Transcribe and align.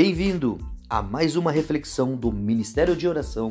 Bem-vindo 0.00 0.58
a 0.88 1.02
mais 1.02 1.34
uma 1.34 1.50
reflexão 1.50 2.14
do 2.14 2.30
Ministério 2.30 2.94
de 2.94 3.08
Oração. 3.08 3.50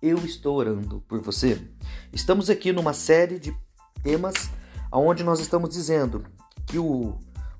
Eu 0.00 0.18
estou 0.18 0.56
orando 0.56 1.02
por 1.08 1.20
você. 1.20 1.60
Estamos 2.12 2.48
aqui 2.48 2.70
numa 2.70 2.92
série 2.92 3.36
de 3.36 3.52
temas 4.00 4.48
onde 4.92 5.24
nós 5.24 5.40
estamos 5.40 5.70
dizendo 5.70 6.24
que 6.68 6.78
o 6.78 7.18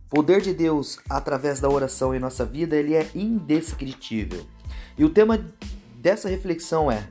poder 0.09 0.41
de 0.41 0.55
Deus 0.55 1.01
através 1.11 1.59
da 1.59 1.69
oração 1.69 2.15
em 2.15 2.21
nossa 2.21 2.47
vida 2.47 2.77
ele 2.77 2.95
é 2.95 3.11
indescritível. 3.13 4.47
E 4.97 5.05
o 5.05 5.11
tema 5.11 5.45
dessa 5.97 6.29
reflexão 6.29 6.93
é 6.93 7.09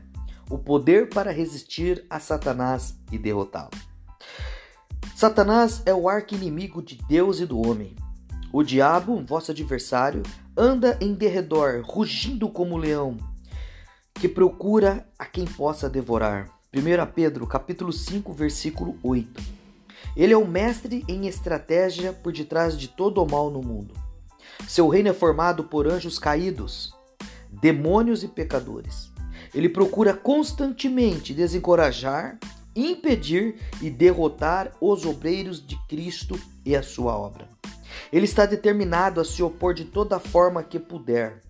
o 0.49 0.57
poder 0.57 1.09
para 1.09 1.29
resistir 1.29 2.05
a 2.09 2.21
Satanás 2.21 2.95
e 3.11 3.17
derrotá-lo. 3.17 3.71
Satanás 5.13 5.81
é 5.85 5.93
o 5.93 6.07
arqui-inimigo 6.07 6.81
de 6.81 6.95
Deus 7.05 7.41
e 7.41 7.45
do 7.45 7.59
homem. 7.59 7.97
O 8.51 8.63
diabo, 8.63 9.21
vosso 9.25 9.51
adversário, 9.51 10.23
anda 10.55 10.97
em 11.01 11.13
derredor, 11.13 11.81
rugindo 11.83 12.47
como 12.47 12.77
leão, 12.77 13.17
que 14.13 14.27
procura 14.29 15.05
a 15.19 15.25
quem 15.25 15.43
possa 15.43 15.89
devorar. 15.89 16.49
1 16.73 17.11
Pedro, 17.13 17.45
capítulo 17.45 17.91
5, 17.91 18.31
versículo 18.31 18.97
8. 19.03 19.43
Ele 20.15 20.33
é 20.33 20.37
o 20.37 20.47
mestre 20.47 21.03
em 21.09 21.27
estratégia 21.27 22.13
por 22.13 22.31
detrás 22.31 22.77
de 22.77 22.87
todo 22.87 23.21
o 23.21 23.29
mal 23.29 23.51
no 23.51 23.61
mundo. 23.61 23.93
Seu 24.65 24.87
reino 24.87 25.09
é 25.09 25.13
formado 25.13 25.65
por 25.65 25.85
anjos 25.85 26.17
caídos, 26.17 26.93
demônios 27.51 28.23
e 28.23 28.29
pecadores. 28.29 29.11
Ele 29.53 29.67
procura 29.67 30.13
constantemente 30.13 31.33
desencorajar, 31.33 32.39
impedir 32.73 33.57
e 33.81 33.89
derrotar 33.89 34.71
os 34.79 35.05
obreiros 35.05 35.65
de 35.65 35.77
Cristo 35.87 36.39
e 36.65 36.75
a 36.75 36.81
sua 36.81 37.17
obra. 37.17 37.56
Ele 38.11 38.25
está 38.25 38.45
determinado 38.45 39.19
a 39.19 39.25
se 39.25 39.41
opor 39.43 39.73
de 39.73 39.85
toda 39.85 40.19
forma 40.19 40.63
que 40.63 40.79
puder. 40.79 41.41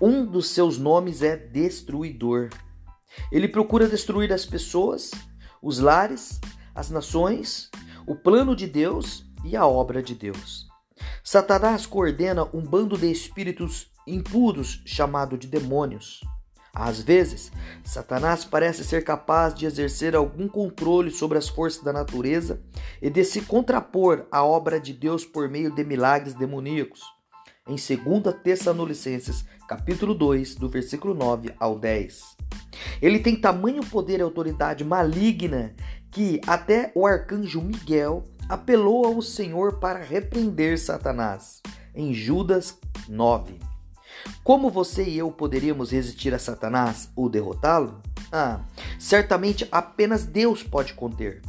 Um 0.00 0.24
dos 0.24 0.48
seus 0.48 0.78
nomes 0.78 1.22
é 1.22 1.36
Destruidor. 1.36 2.50
Ele 3.30 3.46
procura 3.46 3.88
destruir 3.88 4.32
as 4.32 4.44
pessoas, 4.44 5.10
os 5.62 5.78
lares, 5.78 6.40
as 6.74 6.90
nações, 6.90 7.70
o 8.06 8.14
plano 8.14 8.56
de 8.56 8.66
Deus 8.66 9.24
e 9.44 9.56
a 9.56 9.66
obra 9.66 10.02
de 10.02 10.14
Deus. 10.14 10.66
Satanás 11.22 11.86
coordena 11.86 12.48
um 12.54 12.62
bando 12.62 12.96
de 12.96 13.10
espíritos 13.10 13.90
impuros 14.06 14.82
chamado 14.84 15.36
de 15.38 15.46
demônios. 15.46 16.20
Às 16.74 17.00
vezes, 17.02 17.52
Satanás 17.84 18.46
parece 18.46 18.82
ser 18.82 19.04
capaz 19.04 19.54
de 19.54 19.66
exercer 19.66 20.16
algum 20.16 20.48
controle 20.48 21.10
sobre 21.10 21.36
as 21.36 21.46
forças 21.46 21.82
da 21.82 21.92
natureza 21.92 22.62
e 23.00 23.10
de 23.10 23.22
se 23.24 23.42
contrapor 23.42 24.26
à 24.30 24.42
obra 24.42 24.80
de 24.80 24.94
Deus 24.94 25.24
por 25.24 25.50
meio 25.50 25.70
de 25.70 25.84
milagres 25.84 26.32
demoníacos. 26.34 27.02
Em 27.68 27.76
2 27.76 28.34
Tessalonicenses, 28.42 29.44
capítulo 29.68 30.14
2, 30.14 30.54
do 30.54 30.68
versículo 30.68 31.12
9 31.14 31.54
ao 31.60 31.78
10. 31.78 32.36
Ele 33.02 33.18
tem 33.18 33.36
tamanho 33.36 33.84
poder 33.84 34.20
e 34.20 34.22
autoridade 34.22 34.82
maligna 34.82 35.74
que 36.10 36.40
até 36.46 36.90
o 36.94 37.06
arcanjo 37.06 37.60
Miguel 37.60 38.24
apelou 38.48 39.04
ao 39.04 39.20
Senhor 39.20 39.78
para 39.78 40.02
repreender 40.02 40.78
Satanás. 40.78 41.60
Em 41.94 42.14
Judas 42.14 42.78
9. 43.08 43.71
Como 44.44 44.70
você 44.70 45.04
e 45.04 45.18
eu 45.18 45.30
poderíamos 45.30 45.90
resistir 45.90 46.34
a 46.34 46.38
Satanás 46.38 47.10
ou 47.14 47.28
derrotá-lo? 47.28 48.00
Ah, 48.30 48.60
certamente 48.98 49.68
apenas 49.70 50.24
Deus 50.24 50.62
pode 50.62 50.94
conter, 50.94 51.42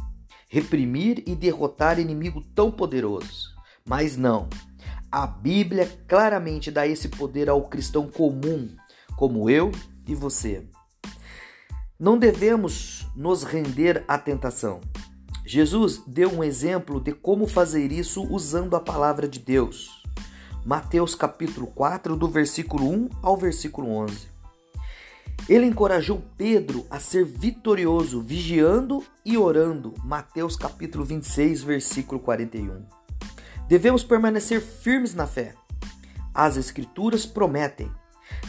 reprimir 0.48 1.22
e 1.26 1.34
derrotar 1.34 1.98
inimigo 1.98 2.42
tão 2.54 2.70
poderoso. 2.70 3.54
Mas 3.84 4.16
não. 4.16 4.48
A 5.10 5.26
Bíblia 5.26 5.90
claramente 6.08 6.70
dá 6.70 6.86
esse 6.86 7.08
poder 7.08 7.48
ao 7.48 7.62
cristão 7.68 8.08
comum, 8.08 8.68
como 9.16 9.48
eu 9.48 9.70
e 10.06 10.14
você. 10.14 10.66
Não 11.98 12.18
devemos 12.18 13.06
nos 13.14 13.44
render 13.44 14.04
à 14.08 14.18
tentação. 14.18 14.80
Jesus 15.46 16.02
deu 16.06 16.32
um 16.32 16.42
exemplo 16.42 17.00
de 17.00 17.12
como 17.12 17.46
fazer 17.46 17.92
isso 17.92 18.22
usando 18.24 18.74
a 18.74 18.80
palavra 18.80 19.28
de 19.28 19.38
Deus. 19.38 20.03
Mateus 20.64 21.14
capítulo 21.14 21.66
4, 21.66 22.16
do 22.16 22.26
versículo 22.26 22.88
1 22.88 23.10
ao 23.20 23.36
versículo 23.36 23.90
11. 23.90 24.28
Ele 25.46 25.66
encorajou 25.66 26.22
Pedro 26.38 26.86
a 26.88 26.98
ser 26.98 27.22
vitorioso, 27.26 28.22
vigiando 28.22 29.04
e 29.26 29.36
orando. 29.36 29.92
Mateus 30.02 30.56
capítulo 30.56 31.04
26, 31.04 31.62
versículo 31.62 32.18
41. 32.18 32.82
Devemos 33.68 34.02
permanecer 34.02 34.62
firmes 34.62 35.14
na 35.14 35.26
fé. 35.26 35.54
As 36.32 36.56
escrituras 36.56 37.26
prometem: 37.26 37.92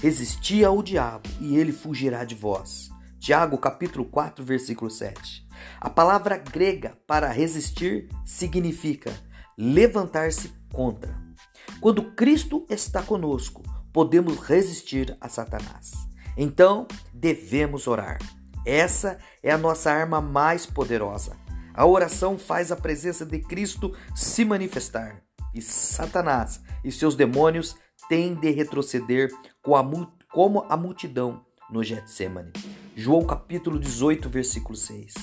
resisti 0.02 0.64
ao 0.64 0.82
diabo 0.82 1.28
e 1.42 1.58
ele 1.58 1.74
fugirá 1.74 2.24
de 2.24 2.34
vós. 2.34 2.90
Tiago 3.20 3.58
capítulo 3.58 4.06
4, 4.06 4.42
versículo 4.42 4.90
7. 4.90 5.46
A 5.82 5.90
palavra 5.90 6.38
grega 6.38 6.98
para 7.06 7.30
resistir 7.30 8.08
significa 8.24 9.12
levantar-se 9.58 10.54
contra. 10.72 11.25
Quando 11.80 12.12
Cristo 12.12 12.66
está 12.70 13.02
conosco, 13.02 13.64
podemos 13.94 14.38
resistir 14.40 15.16
a 15.22 15.30
Satanás. 15.30 15.92
Então, 16.38 16.88
devemos 17.14 17.88
orar. 17.88 18.20
Essa 18.66 19.20
é 19.44 19.52
a 19.52 19.58
nossa 19.58 19.92
arma 19.92 20.20
mais 20.20 20.66
poderosa. 20.66 21.38
A 21.74 21.86
oração 21.86 22.38
faz 22.38 22.72
a 22.72 22.76
presença 22.76 23.26
de 23.26 23.40
Cristo 23.40 23.96
se 24.16 24.44
manifestar. 24.44 25.22
E 25.54 25.62
Satanás 25.62 26.62
e 26.84 26.92
seus 26.92 27.16
demônios 27.16 27.76
têm 28.10 28.34
de 28.34 28.50
retroceder 28.52 29.30
como 29.62 30.66
a 30.70 30.78
multidão 30.78 31.46
no 31.70 31.84
Getsemane. 31.84 32.52
João 32.96 33.26
capítulo 33.26 33.80
18, 33.80 34.30
versículo 34.30 34.76
6. 34.76 35.14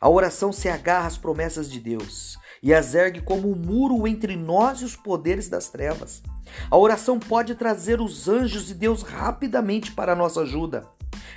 A 0.00 0.08
oração 0.08 0.52
se 0.52 0.68
agarra 0.68 1.06
às 1.06 1.18
promessas 1.18 1.70
de 1.70 1.80
Deus 1.80 2.36
e 2.62 2.74
as 2.74 2.94
ergue 2.94 3.20
como 3.20 3.50
um 3.50 3.54
muro 3.54 4.06
entre 4.06 4.36
nós 4.36 4.80
e 4.80 4.84
os 4.84 4.96
poderes 4.96 5.48
das 5.48 5.68
trevas. 5.68 6.22
A 6.70 6.76
oração 6.76 7.18
pode 7.18 7.54
trazer 7.54 8.00
os 8.00 8.28
anjos 8.28 8.66
de 8.66 8.74
Deus 8.74 9.02
rapidamente 9.02 9.92
para 9.92 10.12
a 10.12 10.16
nossa 10.16 10.40
ajuda. 10.40 10.86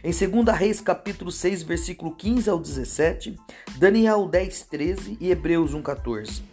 Em 0.03 0.11
2 0.11 0.57
Reis 0.57 0.81
capítulo 0.81 1.31
6, 1.31 1.63
versículo 1.63 2.15
15 2.15 2.49
ao 2.49 2.59
17, 2.59 3.37
Daniel 3.77 4.27
10, 4.27 4.63
13 4.63 5.17
e 5.19 5.29
Hebreus 5.29 5.73
1, 5.73 5.81
14. 5.81 6.43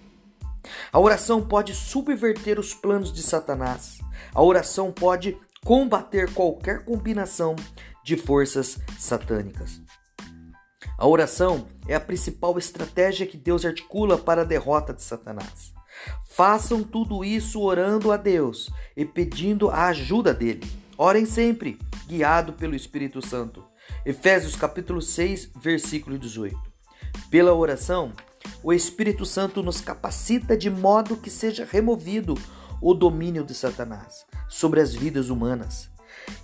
A 0.92 1.00
oração 1.00 1.40
pode 1.40 1.74
subverter 1.74 2.58
os 2.58 2.74
planos 2.74 3.12
de 3.12 3.22
Satanás. 3.22 3.98
A 4.34 4.42
oração 4.42 4.92
pode 4.92 5.36
combater 5.64 6.32
qualquer 6.32 6.84
combinação 6.84 7.56
de 8.04 8.16
forças 8.16 8.78
satânicas. 8.98 9.80
A 10.98 11.06
oração 11.06 11.68
é 11.86 11.94
a 11.94 12.00
principal 12.00 12.58
estratégia 12.58 13.24
que 13.24 13.36
Deus 13.36 13.64
articula 13.64 14.18
para 14.18 14.42
a 14.42 14.44
derrota 14.44 14.92
de 14.92 15.00
Satanás. 15.00 15.72
Façam 16.28 16.82
tudo 16.82 17.24
isso 17.24 17.60
orando 17.60 18.10
a 18.10 18.16
Deus 18.16 18.68
e 18.96 19.04
pedindo 19.04 19.70
a 19.70 19.86
ajuda 19.86 20.34
dele. 20.34 20.68
Orem 20.96 21.24
sempre, 21.24 21.78
guiado 22.08 22.52
pelo 22.52 22.74
Espírito 22.74 23.24
Santo. 23.24 23.64
Efésios 24.04 24.56
capítulo 24.56 25.00
6, 25.00 25.52
versículo 25.62 26.18
18. 26.18 26.58
Pela 27.30 27.54
oração, 27.54 28.12
o 28.60 28.72
Espírito 28.72 29.24
Santo 29.24 29.62
nos 29.62 29.80
capacita 29.80 30.56
de 30.56 30.68
modo 30.68 31.16
que 31.16 31.30
seja 31.30 31.64
removido 31.64 32.34
o 32.82 32.92
domínio 32.92 33.44
de 33.44 33.54
Satanás 33.54 34.26
sobre 34.48 34.80
as 34.80 34.92
vidas 34.96 35.28
humanas, 35.28 35.88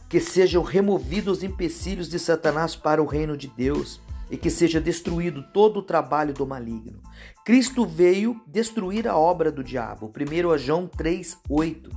que 0.09 0.21
sejam 0.21 0.63
removidos 0.63 1.39
os 1.39 1.43
empecilhos 1.43 2.09
de 2.09 2.21
Satanás 2.21 2.77
para 2.77 3.03
o 3.03 3.07
reino 3.07 3.37
de 3.37 3.49
Deus 3.49 4.01
e 4.31 4.37
que 4.37 4.51
seja 4.51 4.81
destruído 4.81 5.43
todo 5.53 5.79
o 5.79 5.83
trabalho 5.83 6.33
do 6.33 6.47
maligno. 6.47 7.01
Cristo 7.45 7.87
veio 7.87 8.41
destruir 8.47 9.07
a 9.07 9.17
obra 9.17 9.53
do 9.53 9.63
diabo. 9.63 10.11
1 10.11 10.59
João 10.59 10.87
3:8. 10.87 11.91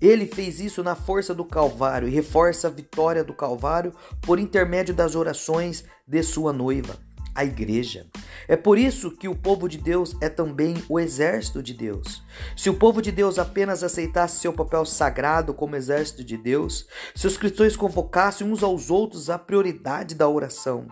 Ele 0.00 0.26
fez 0.26 0.60
isso 0.60 0.82
na 0.82 0.94
força 0.94 1.34
do 1.34 1.44
Calvário 1.44 2.08
e 2.08 2.12
reforça 2.12 2.68
a 2.68 2.70
vitória 2.70 3.24
do 3.24 3.34
Calvário 3.34 3.92
por 4.22 4.38
intermédio 4.38 4.94
das 4.94 5.16
orações 5.16 5.84
de 6.06 6.22
sua 6.22 6.52
noiva, 6.52 6.96
a 7.34 7.44
igreja. 7.44 8.06
É 8.46 8.56
por 8.56 8.78
isso 8.78 9.10
que 9.10 9.28
o 9.28 9.34
povo 9.34 9.68
de 9.68 9.76
Deus 9.76 10.16
é 10.20 10.28
também 10.28 10.76
o 10.88 11.00
exército 11.00 11.62
de 11.62 11.74
Deus. 11.74 12.22
Se 12.56 12.70
o 12.70 12.74
povo 12.74 13.02
de 13.02 13.10
Deus 13.10 13.40
apenas 13.40 13.82
aceitasse 13.82 14.40
seu 14.40 14.52
papel 14.52 14.84
sagrado 14.84 15.52
como 15.52 15.74
exército 15.74 16.22
de 16.22 16.36
Deus, 16.36 16.86
se 17.14 17.26
os 17.26 17.36
cristãos 17.36 17.76
convocassem 17.76 18.46
uns 18.46 18.62
aos 18.62 18.90
outros 18.90 19.28
a 19.28 19.38
prioridade 19.38 20.14
da 20.14 20.28
oração, 20.28 20.86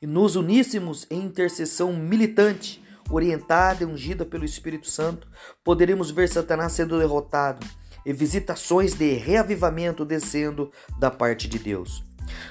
e 0.00 0.06
nos 0.06 0.36
uníssemos 0.36 1.06
em 1.10 1.22
intercessão 1.22 1.92
militante, 1.92 2.82
orientada 3.10 3.82
e 3.82 3.86
ungida 3.86 4.24
pelo 4.24 4.44
Espírito 4.44 4.88
Santo, 4.88 5.26
poderemos 5.64 6.10
ver 6.10 6.28
Satanás 6.28 6.72
sendo 6.72 6.98
derrotado 6.98 7.66
e 8.04 8.12
visitações 8.12 8.94
de 8.94 9.12
reavivamento 9.14 10.04
descendo 10.04 10.70
da 10.98 11.10
parte 11.10 11.48
de 11.48 11.58
Deus. 11.58 12.04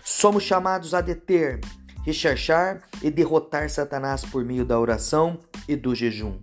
Somos 0.03 0.43
chamados 0.43 0.93
a 0.93 1.01
deter, 1.01 1.59
recharchar 2.03 2.83
e 3.01 3.11
derrotar 3.11 3.69
Satanás 3.69 4.23
por 4.23 4.43
meio 4.43 4.65
da 4.65 4.79
oração 4.79 5.39
e 5.67 5.75
do 5.75 5.93
jejum. 5.93 6.39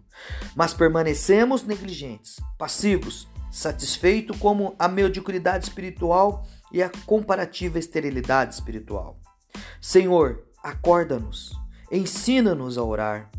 Mas 0.54 0.75
permanecemos 0.75 1.64
negligentes, 1.64 2.38
passivos, 2.58 3.28
satisfeito 3.50 4.37
como 4.38 4.75
a 4.78 4.88
mediocridade 4.88 5.64
espiritual 5.64 6.46
e 6.72 6.82
a 6.82 6.90
comparativa 7.06 7.78
esterilidade 7.78 8.54
espiritual. 8.54 9.19
Senhor, 9.80 10.44
acorda-nos, 10.64 11.52
ensina-nos 11.93 12.78
a 12.78 12.82
orar. 12.82 13.31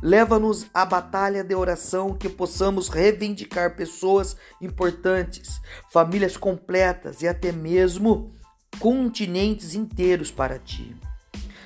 Leva-nos 0.00 0.66
à 0.72 0.86
batalha 0.86 1.42
de 1.42 1.56
oração 1.56 2.14
que 2.14 2.28
possamos 2.28 2.88
reivindicar 2.88 3.74
pessoas 3.74 4.36
importantes, 4.60 5.60
famílias 5.90 6.36
completas 6.36 7.20
e 7.20 7.26
até 7.26 7.50
mesmo 7.50 8.32
continentes 8.78 9.74
inteiros 9.74 10.30
para 10.30 10.56
ti. 10.56 10.94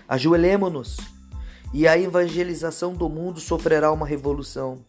Ajoelhemo-nos 0.09 0.97
e 1.75 1.87
a 1.87 1.99
evangelização 1.99 2.95
do 2.95 3.07
mundo 3.09 3.39
sofrerá 3.39 3.93
uma 3.93 4.07
revolução. 4.07 4.83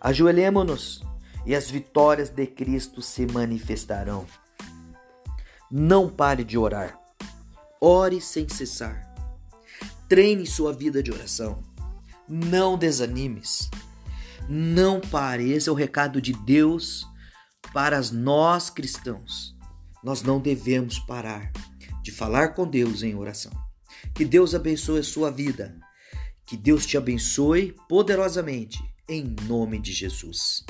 Ajoelhemo-nos 0.00 1.02
e 1.44 1.54
as 1.54 1.70
vitórias 1.70 2.30
de 2.30 2.46
Cristo 2.46 3.02
se 3.02 3.26
manifestarão. 3.26 4.24
Não 5.70 6.08
pare 6.08 6.44
de 6.44 6.56
orar. 6.56 6.98
Ore 7.78 8.20
sem 8.22 8.48
cessar. 8.48 9.09
Treine 10.10 10.44
sua 10.44 10.72
vida 10.72 11.00
de 11.04 11.12
oração. 11.12 11.62
Não 12.28 12.76
desanimes. 12.76 13.70
Não 14.48 15.00
pare. 15.00 15.52
Esse 15.52 15.68
é 15.68 15.72
o 15.72 15.74
recado 15.76 16.20
de 16.20 16.32
Deus 16.32 17.06
para 17.72 18.02
nós 18.10 18.68
cristãos. 18.70 19.56
Nós 20.02 20.20
não 20.20 20.40
devemos 20.40 20.98
parar 20.98 21.52
de 22.02 22.10
falar 22.10 22.54
com 22.54 22.66
Deus 22.66 23.04
em 23.04 23.14
oração. 23.14 23.52
Que 24.12 24.24
Deus 24.24 24.52
abençoe 24.52 24.98
a 24.98 25.04
sua 25.04 25.30
vida. 25.30 25.78
Que 26.44 26.56
Deus 26.56 26.84
te 26.84 26.96
abençoe 26.96 27.76
poderosamente, 27.88 28.82
em 29.08 29.36
nome 29.46 29.78
de 29.78 29.92
Jesus. 29.92 30.64